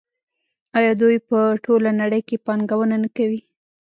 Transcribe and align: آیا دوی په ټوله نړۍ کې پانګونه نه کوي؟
آیا 0.77 0.91
دوی 1.01 1.17
په 1.29 1.39
ټوله 1.63 1.89
نړۍ 2.01 2.21
کې 2.27 2.43
پانګونه 2.45 2.95
نه 3.03 3.09
کوي؟ 3.17 3.41